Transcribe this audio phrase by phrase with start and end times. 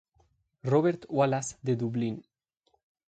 [0.63, 2.25] Robert Wallace de Dublin.